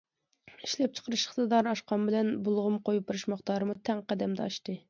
ئىشلەپچىقىرىش 0.67 1.25
ئىقتىدارى 1.27 1.71
ئاشقان 1.73 2.09
بىلەن، 2.09 2.33
بۇلغىما 2.49 2.83
قويۇپ 2.89 3.09
بېرىش 3.13 3.29
مىقدارىمۇ 3.35 3.81
تەڭ 3.91 4.05
قەدەمدە 4.11 4.49
ئاشتى. 4.51 4.77